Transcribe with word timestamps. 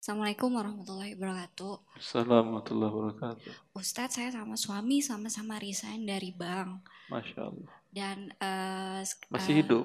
Assalamualaikum 0.00 0.56
warahmatullahi 0.56 1.12
wabarakatuh. 1.12 2.00
Assalamualaikum 2.00 2.32
warahmatullahi 2.32 2.92
wabarakatuh. 2.96 3.52
Ustadz, 3.76 4.16
saya 4.16 4.32
sama 4.32 4.56
suami 4.56 5.04
sama-sama 5.04 5.60
resign 5.60 6.08
dari 6.08 6.32
bank. 6.32 6.88
Masya 7.12 7.40
Allah. 7.44 7.72
Dan 7.92 8.32
uh, 8.40 9.04
Masih 9.28 9.52
uh, 9.52 9.58
hidup? 9.60 9.84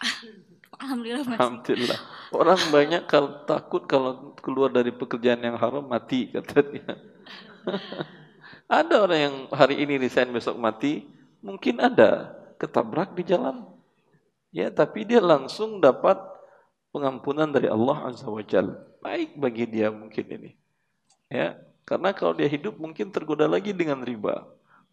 Alhamdulillah 0.80 1.28
masih. 1.28 1.36
Alhamdulillah. 1.44 2.00
Orang 2.32 2.60
banyak 2.72 3.02
kalau 3.04 3.44
takut 3.44 3.84
kalau 3.84 4.32
keluar 4.40 4.72
dari 4.72 4.96
pekerjaan 4.96 5.44
yang 5.44 5.60
haram 5.60 5.84
mati 5.84 6.32
katanya. 6.32 6.96
ada 8.80 8.94
orang 8.96 9.20
yang 9.20 9.36
hari 9.52 9.84
ini 9.84 10.00
resign 10.00 10.32
besok 10.32 10.56
mati, 10.56 11.04
mungkin 11.44 11.84
ada 11.84 12.32
ketabrak 12.56 13.12
di 13.12 13.28
jalan. 13.28 13.60
Ya, 14.56 14.72
tapi 14.72 15.04
dia 15.04 15.20
langsung 15.20 15.84
dapat 15.84 16.16
pengampunan 16.92 17.48
dari 17.48 17.68
Allah 17.68 18.08
Azza 18.08 18.28
wa 18.28 18.42
Jalla. 18.42 18.76
Baik 18.98 19.38
bagi 19.38 19.64
dia 19.68 19.88
mungkin 19.92 20.24
ini. 20.26 20.50
Ya, 21.28 21.60
karena 21.84 22.12
kalau 22.16 22.32
dia 22.36 22.48
hidup 22.48 22.76
mungkin 22.80 23.12
tergoda 23.12 23.44
lagi 23.48 23.72
dengan 23.76 24.00
riba. 24.02 24.48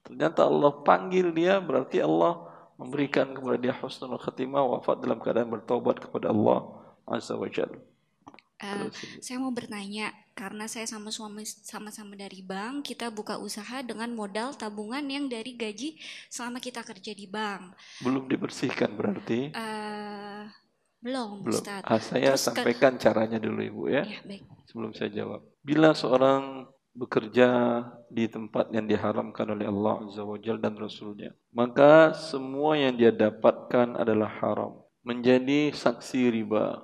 Ternyata 0.05 0.45
Allah 0.45 0.71
panggil 0.85 1.33
dia 1.33 1.57
berarti 1.57 2.03
Allah 2.03 2.45
memberikan 2.75 3.31
kepada 3.31 3.57
dia 3.57 3.73
husnul 3.73 4.19
khatimah 4.19 4.61
wafat 4.61 5.01
dalam 5.01 5.17
keadaan 5.17 5.49
bertobat 5.49 5.97
kepada 5.97 6.29
Allah 6.29 6.69
Azza 7.07 7.33
wa 7.33 7.49
Jalla. 7.49 7.79
Uh, 8.55 8.87
saya 9.19 9.35
mau 9.35 9.51
bertanya 9.51 10.15
karena 10.31 10.63
saya 10.71 10.87
sama 10.87 11.11
suami 11.11 11.43
sama-sama 11.43 12.15
dari 12.15 12.39
bank 12.39 12.87
kita 12.87 13.11
buka 13.11 13.35
usaha 13.35 13.83
dengan 13.83 14.07
modal 14.15 14.55
tabungan 14.55 15.03
yang 15.03 15.27
dari 15.27 15.59
gaji 15.59 15.99
selama 16.31 16.63
kita 16.63 16.79
kerja 16.79 17.11
di 17.11 17.27
bank 17.27 17.75
belum 17.99 18.31
dibersihkan 18.31 18.95
berarti 18.95 19.51
uh, 19.51 20.47
belum, 21.05 21.45
belum. 21.45 21.53
Ustaz. 21.53 21.85
Ah, 21.85 22.01
saya 22.01 22.33
Terus 22.33 22.49
sampaikan 22.49 22.97
ke... 22.97 23.05
caranya 23.05 23.37
dulu 23.37 23.61
ibu 23.61 23.83
ya, 23.85 24.01
ya 24.01 24.19
baik. 24.25 24.41
sebelum 24.65 24.91
saya 24.97 25.13
jawab. 25.13 25.45
Bila 25.61 25.93
seorang 25.93 26.65
bekerja 26.95 27.47
di 28.09 28.25
tempat 28.25 28.71
yang 28.73 28.89
diharamkan 28.89 29.51
oleh 29.51 29.67
Allah 29.67 30.07
Azza 30.07 30.23
wa 30.23 30.39
Jalla 30.39 30.63
dan 30.63 30.79
Rasulnya 30.79 31.35
maka 31.51 32.15
semua 32.15 32.75
yang 32.75 32.95
dia 32.99 33.11
dapatkan 33.15 33.95
adalah 33.95 34.31
haram. 34.43 34.83
Menjadi 35.05 35.71
saksi 35.71 36.33
riba 36.33 36.83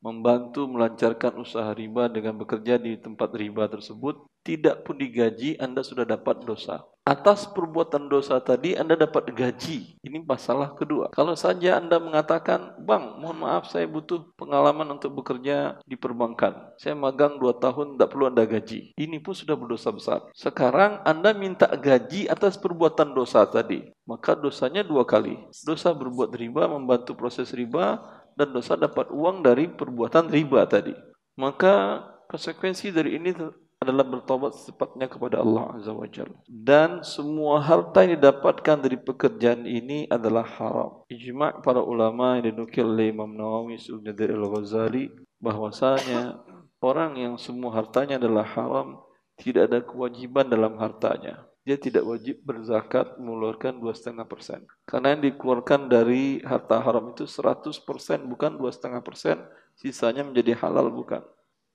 membantu 0.00 0.64
melancarkan 0.64 1.36
usaha 1.36 1.70
riba 1.76 2.08
dengan 2.08 2.40
bekerja 2.40 2.80
di 2.80 2.96
tempat 2.96 3.36
riba 3.36 3.68
tersebut, 3.68 4.24
tidak 4.40 4.88
pun 4.88 4.96
digaji, 4.96 5.60
Anda 5.60 5.84
sudah 5.84 6.08
dapat 6.08 6.48
dosa. 6.48 6.80
Atas 7.04 7.48
perbuatan 7.48 8.08
dosa 8.08 8.40
tadi, 8.40 8.76
Anda 8.76 8.96
dapat 8.96 9.32
gaji. 9.32 10.00
Ini 10.00 10.18
masalah 10.24 10.72
kedua. 10.76 11.12
Kalau 11.12 11.36
saja 11.36 11.76
Anda 11.76 12.00
mengatakan, 12.00 12.80
Bang, 12.80 13.20
mohon 13.20 13.44
maaf 13.44 13.68
saya 13.68 13.84
butuh 13.84 14.32
pengalaman 14.36 14.88
untuk 14.96 15.12
bekerja 15.20 15.80
di 15.84 15.96
perbankan. 15.96 16.72
Saya 16.80 16.96
magang 16.96 17.36
dua 17.36 17.56
tahun, 17.56 17.96
tidak 17.96 18.08
perlu 18.16 18.32
Anda 18.32 18.44
gaji. 18.48 18.96
Ini 18.96 19.16
pun 19.20 19.32
sudah 19.36 19.56
berdosa 19.56 19.92
besar. 19.92 20.20
Sekarang 20.32 21.04
Anda 21.04 21.36
minta 21.36 21.68
gaji 21.68 22.28
atas 22.28 22.56
perbuatan 22.56 23.12
dosa 23.12 23.44
tadi. 23.48 23.90
Maka 24.08 24.36
dosanya 24.36 24.80
dua 24.84 25.04
kali. 25.04 25.36
Dosa 25.64 25.92
berbuat 25.92 26.32
riba, 26.36 26.68
membantu 26.68 27.16
proses 27.16 27.52
riba, 27.52 28.00
dan 28.38 28.54
dosa 28.54 28.78
dapat 28.78 29.10
uang 29.10 29.42
dari 29.42 29.66
perbuatan 29.66 30.30
riba 30.30 30.66
tadi. 30.68 30.94
Maka 31.38 32.04
konsekuensi 32.28 32.92
dari 32.94 33.16
ini 33.18 33.34
adalah 33.80 34.04
bertobat 34.04 34.52
secepatnya 34.54 35.08
kepada 35.08 35.40
Allah 35.40 35.72
Azza 35.72 35.96
wa 35.96 36.04
Jalla. 36.04 36.36
Dan 36.44 37.00
semua 37.00 37.64
harta 37.64 38.04
yang 38.04 38.20
didapatkan 38.20 38.76
dari 38.76 39.00
pekerjaan 39.00 39.64
ini 39.64 40.04
adalah 40.12 40.44
haram. 40.44 41.02
Ijma' 41.08 41.64
para 41.64 41.80
ulama 41.80 42.36
yang 42.36 42.52
dinukil 42.52 42.84
oleh 42.84 43.08
Imam 43.08 43.32
Nawawi 43.32 43.80
dari 44.12 44.36
Al-Ghazali 44.36 45.04
bahwasanya 45.40 46.44
orang 46.84 47.16
yang 47.16 47.34
semua 47.40 47.72
hartanya 47.80 48.20
adalah 48.20 48.44
haram 48.44 49.00
tidak 49.40 49.72
ada 49.72 49.80
kewajiban 49.80 50.52
dalam 50.52 50.76
hartanya 50.76 51.49
dia 51.60 51.76
tidak 51.76 52.08
wajib 52.08 52.40
berzakat 52.40 53.20
mengeluarkan 53.20 53.76
dua 53.76 53.92
setengah 53.92 54.24
persen. 54.24 54.64
Karena 54.88 55.12
yang 55.12 55.22
dikeluarkan 55.28 55.92
dari 55.92 56.40
harta 56.40 56.80
haram 56.80 57.12
itu 57.12 57.28
100 57.28 57.76
persen, 57.84 58.24
bukan 58.24 58.56
dua 58.56 58.72
setengah 58.72 59.04
persen, 59.04 59.36
sisanya 59.76 60.24
menjadi 60.24 60.56
halal 60.56 60.88
bukan. 60.88 61.20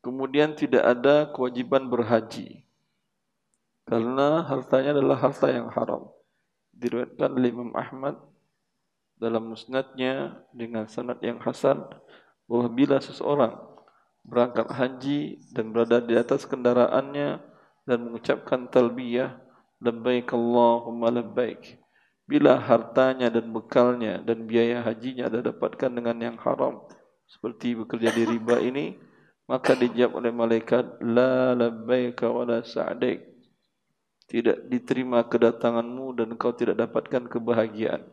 Kemudian 0.01 0.53
tidak 0.57 0.85
ada 0.85 1.29
kewajiban 1.33 1.89
berhaji, 1.89 2.65
karena 3.85 4.41
hartanya 4.45 4.97
adalah 4.97 5.17
harta 5.17 5.47
yang 5.49 5.69
haram. 5.69 6.09
Diriwayatkan 6.73 7.29
oleh 7.33 7.49
Imam 7.53 7.71
Ahmad 7.77 8.17
dalam 9.21 9.53
musnadnya 9.53 10.43
dengan 10.51 10.89
sanad 10.89 11.21
yang 11.21 11.39
hasan 11.41 11.85
bahwa 12.49 12.67
bila 12.69 12.97
seseorang 12.99 13.55
berangkat 14.25 14.67
haji 14.73 15.19
dan 15.53 15.69
berada 15.69 16.01
di 16.01 16.17
atas 16.17 16.49
kendaraannya 16.49 17.39
dan 17.85 17.97
mengucapkan 18.01 18.65
talbiyah 18.67 19.44
labbaik 19.85 20.33
Allahumma 20.33 21.13
labbaik. 21.13 21.77
Bila 22.25 22.57
hartanya 22.57 23.29
dan 23.29 23.53
bekalnya 23.53 24.17
dan 24.25 24.49
biaya 24.49 24.81
hajinya 24.81 25.29
ada 25.29 25.45
dapatkan 25.45 25.93
dengan 25.93 26.17
yang 26.17 26.37
haram 26.41 26.81
seperti 27.29 27.77
bekerja 27.77 28.09
di 28.09 28.25
riba 28.25 28.57
ini 28.57 28.97
maka 29.45 29.77
dijawab 29.77 30.25
oleh 30.25 30.33
malaikat 30.33 30.85
la 31.05 31.53
labbaik 31.53 32.17
wa 32.25 32.49
la 32.49 32.65
sa'daik 32.65 33.35
tidak 34.25 34.65
diterima 34.73 35.21
kedatanganmu 35.21 36.17
dan 36.17 36.29
kau 36.33 36.49
tidak 36.49 36.81
dapatkan 36.81 37.29
kebahagiaan. 37.29 38.09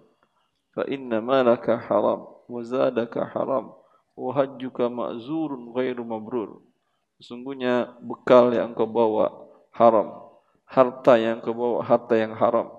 Fa 0.76 0.84
inna 0.88 1.24
malaka 1.24 1.80
haram 1.88 2.28
wa 2.48 2.60
zadaka 2.60 3.32
haram 3.32 3.72
wa 4.12 4.30
hajjuka 4.36 4.92
ma'zurun 4.92 5.72
ghairu 5.72 6.04
mabrur. 6.04 6.60
Sesungguhnya 7.16 7.96
bekal 8.04 8.52
yang 8.52 8.76
kau 8.76 8.84
bawa 8.84 9.32
haram 9.72 10.21
harta 10.72 11.20
yang 11.20 11.44
kau 11.44 11.52
bawa 11.52 11.84
harta 11.84 12.16
yang 12.16 12.32
haram. 12.32 12.72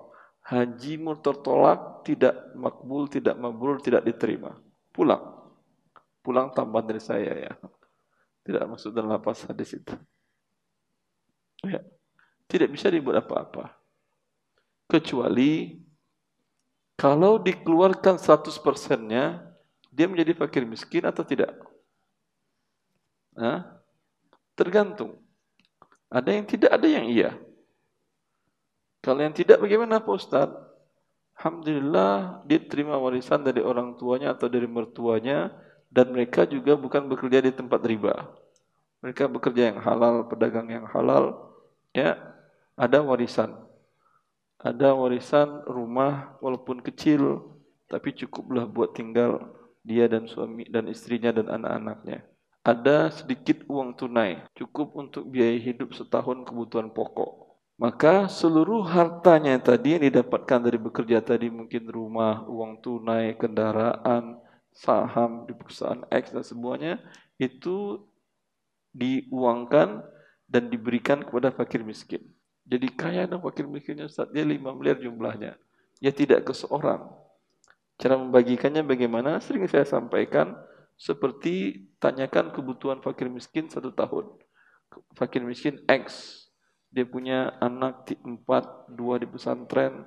Hajimu 0.44 1.22
tertolak, 1.22 2.02
tidak 2.04 2.52
makbul, 2.58 3.06
tidak 3.06 3.38
mabrur, 3.38 3.78
tidak 3.80 4.02
diterima. 4.04 4.58
Pulang. 4.90 5.22
Pulang 6.20 6.52
tambahan 6.52 6.90
dari 6.90 7.00
saya 7.00 7.32
ya. 7.32 7.52
Tidak 8.44 8.66
maksud 8.66 8.92
dalam 8.92 9.14
lapas 9.14 9.46
hadis 9.46 9.78
itu. 9.78 9.94
Ya. 11.64 11.80
Tidak 12.44 12.68
bisa 12.68 12.92
dibuat 12.92 13.24
apa-apa. 13.24 13.72
Kecuali 14.84 15.80
kalau 16.94 17.40
dikeluarkan 17.40 18.20
100 18.20 18.52
persennya, 18.60 19.48
dia 19.88 20.06
menjadi 20.06 20.36
fakir 20.36 20.68
miskin 20.68 21.08
atau 21.08 21.24
tidak? 21.24 21.56
Nah, 23.34 23.80
tergantung. 24.54 25.18
Ada 26.12 26.30
yang 26.36 26.46
tidak, 26.46 26.70
ada 26.70 26.86
yang 26.86 27.08
iya. 27.08 27.34
Kalau 29.04 29.20
yang 29.20 29.36
tidak 29.36 29.60
bagaimana 29.60 30.00
Pak 30.00 30.14
Ustaz? 30.16 30.48
Alhamdulillah 31.36 32.40
dia 32.48 32.56
terima 32.64 32.96
warisan 32.96 33.44
dari 33.44 33.60
orang 33.60 34.00
tuanya 34.00 34.32
atau 34.32 34.48
dari 34.48 34.64
mertuanya 34.64 35.52
dan 35.92 36.08
mereka 36.08 36.48
juga 36.48 36.72
bukan 36.72 37.04
bekerja 37.12 37.44
di 37.44 37.52
tempat 37.52 37.84
riba. 37.84 38.32
Mereka 39.04 39.28
bekerja 39.28 39.76
yang 39.76 39.78
halal, 39.84 40.24
pedagang 40.24 40.72
yang 40.72 40.88
halal, 40.88 41.52
ya. 41.92 42.16
Ada 42.80 43.04
warisan. 43.04 43.52
Ada 44.56 44.96
warisan 44.96 45.68
rumah 45.68 46.40
walaupun 46.40 46.80
kecil 46.80 47.44
tapi 47.92 48.16
cukuplah 48.16 48.64
buat 48.64 48.96
tinggal 48.96 49.52
dia 49.84 50.08
dan 50.08 50.24
suami 50.24 50.64
dan 50.72 50.88
istrinya 50.88 51.28
dan 51.28 51.52
anak-anaknya. 51.52 52.24
Ada 52.64 53.12
sedikit 53.12 53.68
uang 53.68 53.92
tunai, 54.00 54.40
cukup 54.56 54.96
untuk 54.96 55.28
biaya 55.28 55.60
hidup 55.60 55.92
setahun 55.92 56.48
kebutuhan 56.48 56.88
pokok. 56.88 57.43
Maka 57.74 58.30
seluruh 58.30 58.86
hartanya 58.86 59.58
tadi 59.58 59.98
yang 59.98 60.06
didapatkan 60.06 60.62
dari 60.62 60.78
bekerja 60.78 61.18
tadi 61.18 61.50
mungkin 61.50 61.90
rumah, 61.90 62.46
uang 62.46 62.78
tunai, 62.78 63.34
kendaraan, 63.34 64.38
saham 64.70 65.42
di 65.46 65.58
perusahaan 65.58 66.06
X 66.06 66.30
dan 66.30 66.46
semuanya 66.46 67.02
itu 67.34 67.98
diuangkan 68.94 70.06
dan 70.46 70.70
diberikan 70.70 71.26
kepada 71.26 71.50
fakir 71.50 71.82
miskin. 71.82 72.22
Jadi 72.62 72.94
kaya 72.94 73.26
dan 73.26 73.42
fakir 73.42 73.66
miskinnya 73.66 74.06
saat 74.06 74.30
dia 74.30 74.46
5 74.46 74.78
miliar 74.78 75.02
jumlahnya. 75.02 75.58
Ya 75.98 76.14
tidak 76.14 76.46
ke 76.46 76.54
seorang. 76.54 77.10
Cara 77.98 78.14
membagikannya 78.14 78.86
bagaimana? 78.86 79.42
Sering 79.42 79.66
saya 79.66 79.82
sampaikan 79.82 80.54
seperti 80.94 81.86
tanyakan 81.98 82.54
kebutuhan 82.54 83.02
fakir 83.02 83.26
miskin 83.26 83.66
satu 83.66 83.90
tahun. 83.90 84.30
Fakir 85.18 85.42
miskin 85.42 85.82
X 85.90 86.43
dia 86.94 87.02
punya 87.02 87.58
anak 87.58 88.06
empat, 88.22 88.86
dua 88.86 89.18
di 89.18 89.26
pesantren, 89.26 90.06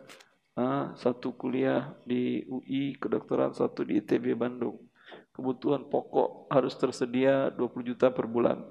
satu 0.95 1.35
kuliah 1.35 1.91
di 2.07 2.47
UI, 2.47 2.95
kedokteran 2.95 3.51
satu 3.51 3.83
di 3.83 3.99
ITB 3.99 4.39
Bandung. 4.39 4.79
Kebutuhan 5.35 5.85
pokok 5.85 6.49
harus 6.49 6.73
tersedia 6.79 7.53
20 7.53 7.93
juta 7.93 8.09
per 8.09 8.25
bulan. 8.25 8.63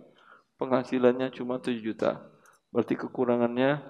Penghasilannya 0.59 1.31
cuma 1.37 1.61
7 1.63 1.79
juta. 1.79 2.27
Berarti 2.75 2.99
kekurangannya 2.99 3.85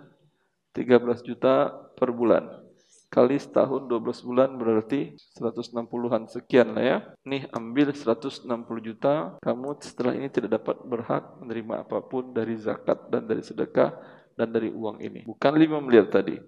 13 0.77 1.25
juta 1.25 1.73
per 1.97 2.13
bulan. 2.13 2.67
kali 3.07 3.39
setahun 3.39 3.87
12 3.87 4.27
bulan 4.27 4.51
berarti 4.59 5.15
160-an 5.39 6.27
sekian 6.27 6.75
lah 6.75 6.85
ya. 6.85 6.99
Nih 7.25 7.47
ambil 7.55 7.95
160 7.95 8.45
juta, 8.83 9.39
kamu 9.41 9.79
setelah 9.79 10.13
ini 10.19 10.29
tidak 10.29 10.61
dapat 10.61 10.83
berhak 10.85 11.25
menerima 11.41 11.87
apa 11.87 12.03
pun 12.03 12.35
dari 12.35 12.59
zakat 12.59 13.07
dan 13.09 13.25
dari 13.25 13.47
sedekah 13.47 13.95
dan 14.37 14.53
dari 14.53 14.69
uang 14.71 15.01
ini. 15.01 15.25
Bukan 15.25 15.57
5 15.57 15.81
miliar 15.83 16.07
tadi. 16.13 16.39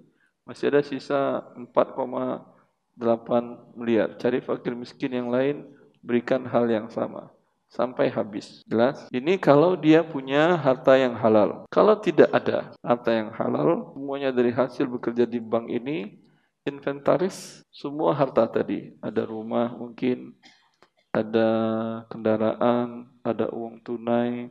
Masih 0.45 0.69
ada 0.71 0.85
sisa 0.85 1.41
4,8 1.57 2.45
miliar. 3.75 4.15
Cari 4.21 4.45
fakir 4.45 4.77
miskin 4.77 5.17
yang 5.17 5.33
lain, 5.33 5.65
berikan 6.05 6.45
hal 6.47 6.69
yang 6.69 6.93
sama 6.93 7.33
sampai 7.69 8.09
habis. 8.09 8.65
Jelas? 8.65 9.05
Ini 9.13 9.37
kalau 9.37 9.77
dia 9.77 10.01
punya 10.01 10.57
harta 10.57 10.97
yang 10.97 11.15
halal. 11.17 11.69
Kalau 11.69 11.95
tidak 12.01 12.33
ada 12.33 12.73
harta 12.81 13.11
yang 13.13 13.31
halal, 13.37 13.93
semuanya 13.93 14.33
dari 14.33 14.51
hasil 14.51 14.89
bekerja 14.89 15.29
di 15.29 15.39
bank 15.39 15.69
ini, 15.69 16.17
inventaris 16.65 17.63
semua 17.69 18.17
harta 18.17 18.49
tadi. 18.49 18.97
Ada 19.05 19.29
rumah 19.29 19.77
mungkin, 19.77 20.33
ada 21.13 21.49
kendaraan, 22.09 23.09
ada 23.21 23.53
uang 23.53 23.85
tunai, 23.85 24.49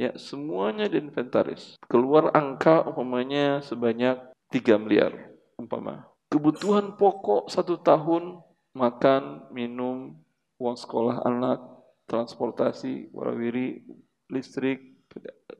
ya 0.00 0.16
semuanya 0.16 0.88
diinventaris. 0.88 1.76
Keluar 1.84 2.32
angka 2.32 2.88
umpamanya 2.88 3.60
sebanyak 3.60 4.16
3 4.48 4.80
miliar 4.80 5.12
umpama. 5.60 6.08
Kebutuhan 6.32 6.96
pokok 6.96 7.52
satu 7.52 7.76
tahun 7.76 8.40
makan, 8.72 9.52
minum, 9.52 10.16
uang 10.56 10.76
sekolah 10.80 11.20
anak, 11.28 11.60
transportasi, 12.08 13.12
warawiri, 13.12 13.84
listrik, 14.32 14.96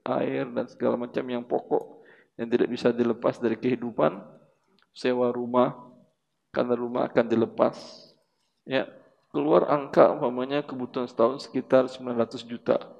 air 0.06 0.48
dan 0.48 0.64
segala 0.70 0.96
macam 0.96 1.26
yang 1.26 1.44
pokok 1.44 2.06
yang 2.40 2.48
tidak 2.48 2.70
bisa 2.72 2.88
dilepas 2.94 3.36
dari 3.36 3.58
kehidupan, 3.60 4.24
sewa 4.96 5.28
rumah 5.28 5.76
karena 6.54 6.72
rumah 6.78 7.12
akan 7.12 7.26
dilepas. 7.28 7.76
Ya, 8.64 8.88
keluar 9.34 9.68
angka 9.68 10.16
umpamanya 10.16 10.64
kebutuhan 10.64 11.10
setahun 11.10 11.44
sekitar 11.44 11.90
900 11.90 12.46
juta. 12.46 12.99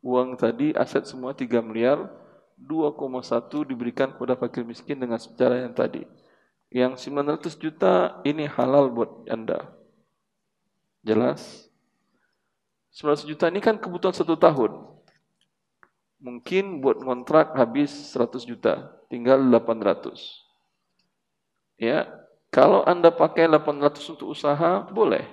Uang 0.00 0.36
tadi 0.36 0.72
aset 0.72 1.04
semua 1.04 1.36
3 1.36 1.60
miliar, 1.60 2.08
2,1 2.56 3.68
diberikan 3.68 4.12
kepada 4.12 4.36
fakir 4.36 4.64
miskin 4.64 4.96
dengan 4.96 5.20
secara 5.20 5.60
yang 5.60 5.76
tadi. 5.76 6.04
Yang 6.72 7.08
900 7.08 7.56
juta 7.56 8.20
ini 8.24 8.48
halal 8.48 8.88
buat 8.88 9.28
Anda. 9.28 9.68
Jelas? 11.04 11.68
900 12.96 13.28
juta 13.28 13.44
ini 13.48 13.60
kan 13.60 13.76
kebutuhan 13.76 14.16
satu 14.16 14.36
tahun. 14.36 14.88
Mungkin 16.20 16.84
buat 16.84 17.00
kontrak 17.00 17.56
habis 17.56 17.92
100 18.12 18.44
juta, 18.44 18.92
tinggal 19.08 19.40
800. 19.40 20.20
Ya, 21.80 22.12
kalau 22.52 22.84
Anda 22.84 23.08
pakai 23.08 23.48
800 23.48 24.04
untuk 24.12 24.36
usaha, 24.36 24.84
boleh. 24.92 25.24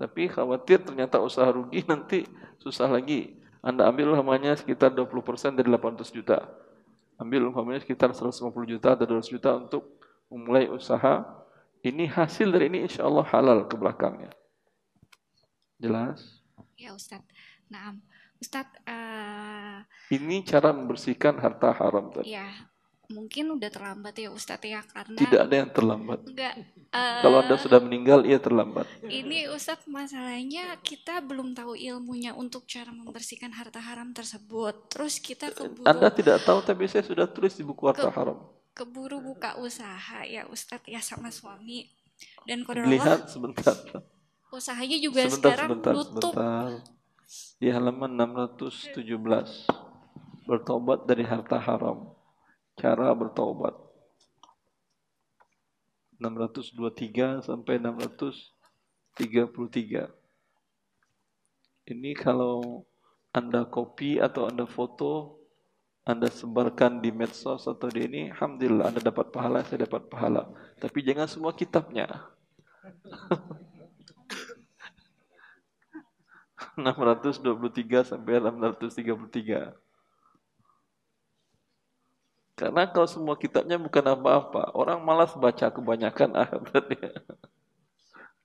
Tapi 0.00 0.32
khawatir 0.32 0.80
ternyata 0.80 1.20
usaha 1.20 1.46
rugi 1.52 1.84
nanti 1.84 2.24
susah 2.58 2.88
lagi. 2.88 3.41
Anda 3.62 3.86
ambil 3.86 4.10
umpamanya 4.10 4.58
sekitar 4.58 4.90
20% 4.90 5.54
dari 5.54 5.70
800 5.70 6.10
juta. 6.10 6.50
Ambil 7.14 7.46
umpamanya 7.46 7.78
sekitar 7.78 8.10
150 8.10 8.50
juta 8.66 8.98
atau 8.98 9.06
200 9.06 9.30
juta 9.30 9.50
untuk 9.54 10.02
memulai 10.26 10.66
usaha. 10.66 11.22
Ini 11.82 12.10
hasil 12.10 12.50
dari 12.50 12.66
ini 12.66 12.90
insya 12.90 13.06
Allah 13.06 13.22
halal 13.30 13.70
ke 13.70 13.78
belakangnya. 13.78 14.34
Jelas? 15.78 16.42
Ya 16.74 16.90
Ustadz. 16.94 17.26
Nah, 17.70 17.94
Ustadz. 18.42 18.82
Uh, 18.82 19.86
ini 20.10 20.42
cara 20.42 20.74
membersihkan 20.74 21.38
harta 21.38 21.70
haram 21.70 22.10
tadi. 22.10 22.34
Ya, 22.34 22.50
mungkin 23.12 23.52
udah 23.54 23.68
terlambat 23.68 24.16
ya 24.16 24.32
Ustadz 24.32 24.64
ya 24.64 24.80
karena. 24.88 25.18
Tidak 25.20 25.40
ada 25.40 25.54
yang 25.54 25.70
terlambat. 25.70 26.24
Enggak. 26.24 26.54
Uh, 26.92 27.20
Kalau 27.20 27.36
anda 27.44 27.56
sudah 27.60 27.78
meninggal, 27.84 28.24
ia 28.24 28.40
terlambat. 28.40 28.88
Ini 29.04 29.52
Ustadz 29.52 29.86
masalahnya 29.86 30.80
kita 30.80 31.20
belum 31.20 31.52
tahu 31.52 31.76
ilmunya 31.76 32.32
untuk 32.32 32.64
cara 32.64 32.90
membersihkan 32.90 33.52
harta 33.52 33.78
haram 33.78 34.16
tersebut. 34.16 34.88
Terus 34.88 35.20
kita 35.20 35.52
keburu. 35.52 35.84
Anda 35.84 36.08
tidak 36.08 36.40
tahu, 36.42 36.64
tapi 36.64 36.88
saya 36.88 37.04
sudah 37.04 37.28
tulis 37.28 37.52
di 37.52 37.62
buku 37.62 37.84
harta 37.84 38.08
ke, 38.08 38.16
haram. 38.16 38.40
Keburu 38.72 39.20
buka 39.20 39.60
usaha 39.60 40.24
ya 40.24 40.48
Ustadz 40.48 40.88
ya 40.88 41.04
sama 41.04 41.28
suami. 41.28 41.92
Dan 42.48 42.64
Lihat 42.66 43.28
sebentar 43.28 43.76
usahanya 44.52 45.00
juga 45.00 45.24
sebentar, 45.26 45.56
sekarang 45.56 45.68
sebentar, 45.72 45.92
tutup. 45.96 46.36
Sebentar. 46.36 46.84
Di 47.56 47.72
halaman 47.72 48.12
617 48.12 49.64
bertobat 50.44 51.08
dari 51.08 51.24
harta 51.24 51.56
haram. 51.56 52.11
Cara 52.76 53.12
bertobat. 53.12 53.74
623 56.22 57.42
sampai 57.42 57.82
633. 57.82 60.06
Ini 61.82 62.14
kalau 62.14 62.86
Anda 63.34 63.66
copy 63.66 64.22
atau 64.22 64.46
Anda 64.46 64.70
foto, 64.70 65.42
Anda 66.06 66.30
sebarkan 66.30 67.02
di 67.02 67.10
medsos 67.10 67.66
atau 67.66 67.90
di 67.90 68.06
ini, 68.06 68.30
Alhamdulillah 68.30 68.94
Anda 68.94 69.02
dapat 69.02 69.34
pahala, 69.34 69.66
saya 69.66 69.82
dapat 69.84 70.06
pahala. 70.06 70.46
Tapi 70.78 71.02
jangan 71.02 71.26
semua 71.26 71.50
kitabnya. 71.58 72.06
623 76.78 78.14
sampai 78.14 78.40
633. 78.40 79.91
Karena 82.62 82.86
kalau 82.86 83.10
semua 83.10 83.34
kitabnya 83.34 83.74
bukan 83.74 84.06
apa-apa, 84.06 84.70
orang 84.78 85.02
malas 85.02 85.34
baca 85.34 85.66
kebanyakan 85.66 86.30
ya. 87.02 87.10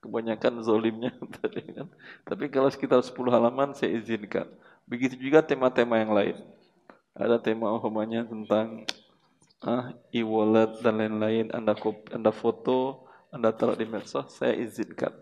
Kebanyakan 0.02 0.66
zolimnya 0.66 1.14
tadi 1.38 1.62
kan. 1.69 1.86
Tapi 2.25 2.50
kalau 2.50 2.66
sekitar 2.74 2.98
10 3.06 3.14
halaman 3.30 3.78
saya 3.78 3.94
izinkan. 3.94 4.50
Begitu 4.90 5.22
juga 5.22 5.46
tema-tema 5.46 6.02
yang 6.02 6.18
lain. 6.18 6.34
Ada 7.14 7.38
tema 7.38 7.69
umpamanya 7.69 8.25
tentang 8.25 8.90
ah, 9.62 9.94
e-wallet 10.10 10.81
dan 10.81 10.98
lain-lain. 10.98 11.54
Anda, 11.54 11.78
anda 12.10 12.34
foto, 12.34 13.06
Anda 13.30 13.54
taruh 13.54 13.78
di 13.78 13.86
medsos, 13.86 14.34
saya 14.34 14.58
izinkan. 14.58 15.14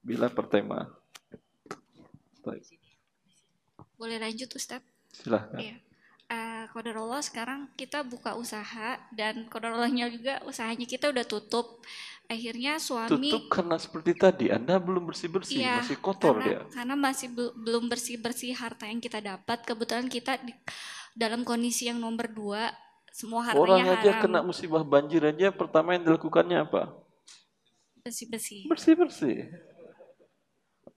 Bila 0.00 0.32
per 0.32 0.48
tema. 0.48 0.88
Boleh 4.00 4.16
lanjut 4.16 4.48
Ustaz? 4.56 4.80
Silahkan. 5.12 5.60
Iya. 5.60 5.87
Kodarullah 6.72 7.24
sekarang 7.24 7.68
kita 7.74 8.04
buka 8.04 8.36
usaha 8.36 9.00
dan 9.10 9.48
kodarullahnya 9.48 10.12
juga 10.12 10.34
usahanya 10.44 10.84
kita 10.84 11.08
udah 11.08 11.24
tutup. 11.24 11.82
Akhirnya 12.28 12.76
suami 12.76 13.32
tutup 13.32 13.48
karena 13.48 13.80
seperti 13.80 14.12
tadi 14.12 14.46
Anda 14.52 14.76
belum 14.76 15.08
bersih-bersih, 15.08 15.64
iya, 15.64 15.80
masih 15.80 15.96
kotor 15.96 16.36
karena, 16.36 16.44
dia. 16.44 16.60
Karena 16.76 16.94
masih 16.94 17.28
belum 17.56 17.88
bersih-bersih 17.88 18.52
harta 18.52 18.84
yang 18.84 19.00
kita 19.00 19.24
dapat. 19.24 19.64
Kebetulan 19.64 20.12
kita 20.12 20.36
di, 20.44 20.52
dalam 21.16 21.40
kondisi 21.40 21.88
yang 21.88 21.96
nomor 21.96 22.28
dua 22.28 22.68
semua 23.18 23.42
hartanya 23.42 23.64
Orang 23.64 23.82
aja 23.82 24.10
haram. 24.14 24.22
kena 24.22 24.40
musibah 24.44 24.84
banjir 24.84 25.24
aja 25.24 25.48
pertama 25.50 25.96
yang 25.96 26.04
dilakukannya 26.04 26.68
apa? 26.68 26.92
Bersih-bersih. 28.04 28.68
Bersih-bersih. 28.70 29.50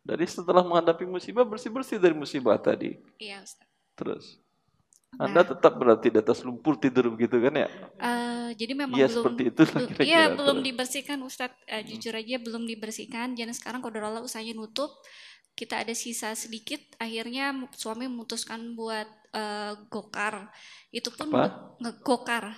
Dari 0.06 0.26
setelah 0.28 0.62
menghadapi 0.62 1.08
musibah, 1.08 1.48
bersih-bersih 1.48 1.98
dari 1.98 2.14
musibah 2.14 2.60
tadi. 2.62 3.00
Iya, 3.18 3.42
Ustaz. 3.42 3.66
Terus. 3.98 4.26
Nah, 5.12 5.28
Anda 5.28 5.44
tetap 5.44 5.76
berarti 5.76 6.08
di 6.08 6.24
atas 6.24 6.40
lumpur 6.40 6.80
tidur 6.80 7.12
begitu 7.12 7.36
kan 7.44 7.52
ya? 7.52 7.68
Uh, 8.00 8.56
jadi 8.56 8.74
memang 8.80 8.96
ya, 8.96 9.12
belum 9.12 9.24
seperti 9.28 9.44
itu 9.52 9.62
kira-kira. 9.68 10.08
Iya, 10.08 10.24
belum 10.40 10.58
dibersihkan 10.64 11.20
Ustaz. 11.28 11.52
Uh, 11.68 11.84
jujur 11.84 12.16
aja 12.16 12.40
belum 12.40 12.64
dibersihkan. 12.64 13.36
Jadi 13.36 13.52
sekarang 13.52 13.84
Allah 13.84 14.24
usahanya 14.24 14.56
nutup. 14.56 14.96
Kita 15.52 15.84
ada 15.84 15.92
sisa 15.92 16.32
sedikit, 16.32 16.80
akhirnya 16.96 17.52
suami 17.76 18.08
memutuskan 18.08 18.72
buat 18.72 19.06
uh, 19.36 19.76
gokar. 19.92 20.48
Itu 20.96 21.12
pun 21.12 21.28
ngegokar. 21.84 22.56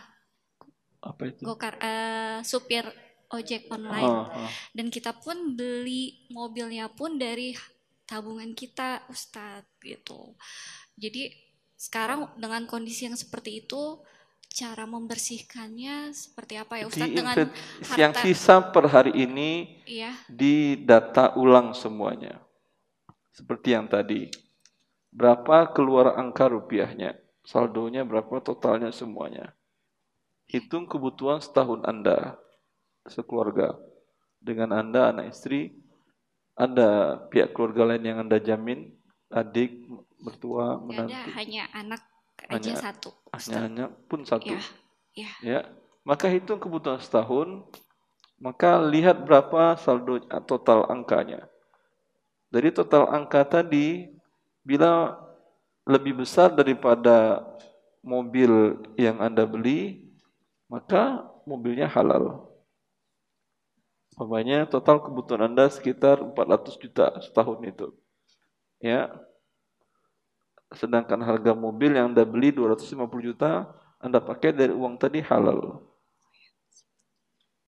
Apa 1.01 1.21
itu? 1.25 1.41
Gokar 1.41 1.81
uh, 1.81 2.45
supir 2.45 2.85
ojek 3.33 3.65
online. 3.73 4.05
Oh, 4.05 4.29
oh. 4.29 4.49
Dan 4.77 4.93
kita 4.93 5.17
pun 5.17 5.57
beli 5.57 6.29
mobilnya 6.29 6.85
pun 6.85 7.17
dari 7.17 7.57
tabungan 8.05 8.53
kita, 8.53 9.09
Ustadz 9.09 9.81
gitu. 9.81 10.37
Jadi 10.93 11.33
sekarang 11.83 12.31
dengan 12.39 12.63
kondisi 12.63 13.11
yang 13.11 13.19
seperti 13.19 13.67
itu, 13.67 13.99
cara 14.47 14.87
membersihkannya 14.87 16.15
seperti 16.15 16.55
apa 16.55 16.79
ya 16.79 16.87
Ustadz 16.87 17.11
dengan 17.11 17.35
harta, 17.35 17.99
yang 17.99 18.13
sisa 18.15 18.71
per 18.71 18.87
hari 18.87 19.11
ini 19.11 19.83
iya. 19.83 20.15
di 20.31 20.79
data 20.79 21.35
ulang 21.35 21.75
semuanya. 21.75 22.39
Seperti 23.35 23.75
yang 23.75 23.91
tadi. 23.91 24.31
Berapa 25.11 25.75
keluar 25.75 26.15
angka 26.15 26.47
rupiahnya? 26.47 27.19
Saldonya 27.43 28.07
berapa 28.07 28.39
totalnya 28.39 28.95
semuanya? 28.95 29.51
Hitung 30.47 30.87
kebutuhan 30.87 31.43
setahun 31.43 31.83
Anda 31.83 32.39
sekeluarga 33.11 33.75
dengan 34.39 34.71
Anda, 34.71 35.11
anak 35.11 35.35
istri, 35.35 35.75
Anda 36.55 37.19
pihak 37.27 37.51
keluarga 37.51 37.91
lain 37.91 38.07
yang 38.07 38.23
Anda 38.23 38.39
jamin, 38.39 38.95
adik, 39.33 39.82
mertua, 40.23 40.79
menantu. 40.79 41.11
Ada 41.11 41.35
hanya 41.35 41.63
anak 41.75 42.01
aja 42.47 42.71
hanya, 42.71 42.75
satu. 42.79 43.11
Hanya, 43.35 43.59
hanya 43.59 43.85
pun 44.07 44.23
satu. 44.23 44.55
Ya, 44.55 44.63
ya. 45.13 45.31
ya. 45.43 45.61
Maka 46.07 46.31
hitung 46.31 46.59
kebutuhan 46.59 46.99
setahun, 46.99 47.67
maka 48.39 48.79
lihat 48.79 49.23
berapa 49.23 49.75
saldo 49.79 50.23
total 50.47 50.87
angkanya. 50.87 51.47
Dari 52.47 52.69
total 52.71 53.07
angka 53.11 53.43
tadi, 53.47 54.11
bila 54.63 55.15
lebih 55.83 56.23
besar 56.23 56.51
daripada 56.51 57.43
mobil 58.03 58.79
yang 58.99 59.19
Anda 59.23 59.47
beli, 59.47 60.11
maka 60.67 61.23
mobilnya 61.47 61.87
halal. 61.87 62.51
Umpamanya 64.13 64.69
total 64.69 65.01
kebutuhan 65.01 65.49
Anda 65.49 65.71
sekitar 65.73 66.21
400 66.21 66.77
juta 66.77 67.17
setahun 67.23 67.59
itu. 67.65 67.87
Ya. 68.77 69.09
Sedangkan 70.73 71.21
harga 71.21 71.53
mobil 71.53 71.93
yang 71.93 72.11
Anda 72.11 72.25
beli 72.25 72.49
250 72.49 73.05
juta, 73.21 73.69
Anda 74.01 74.19
pakai 74.19 74.51
dari 74.57 74.73
uang 74.73 74.97
tadi 74.97 75.21
halal. 75.21 75.92